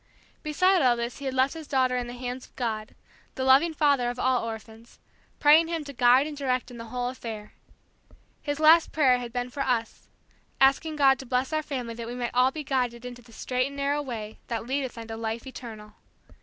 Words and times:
Beside 0.41 0.81
all 0.81 0.95
this 0.95 1.19
he 1.19 1.25
had 1.25 1.33
left 1.35 1.53
his 1.53 1.67
daughter 1.67 1.95
in 1.95 2.07
the 2.07 2.13
hands 2.15 2.47
of 2.47 2.55
God, 2.55 2.95
the 3.35 3.43
loving 3.43 3.71
Father 3.71 4.09
of 4.09 4.17
all 4.17 4.43
orphans, 4.43 4.97
praying 5.39 5.67
Him 5.67 5.83
to 5.83 5.93
guide 5.93 6.25
and 6.25 6.35
direct 6.35 6.71
in 6.71 6.79
the 6.79 6.85
whole 6.85 7.09
affair. 7.09 7.53
His 8.41 8.59
last 8.59 8.91
prayer 8.91 9.19
had 9.19 9.31
been 9.31 9.51
for 9.51 9.61
us; 9.61 10.07
asking 10.59 10.95
God 10.95 11.19
to 11.19 11.27
bless 11.27 11.53
our 11.53 11.61
family 11.61 11.93
that 11.93 12.07
we 12.07 12.15
might 12.15 12.33
all 12.33 12.49
be 12.49 12.63
guided 12.63 13.05
into 13.05 13.21
the 13.21 13.31
straight 13.31 13.67
and 13.67 13.75
narrow 13.75 14.01
Way 14.01 14.39
that 14.47 14.65
leadeth 14.65 14.97
unto 14.97 15.13
life 15.13 15.45
eternal. 15.45 15.93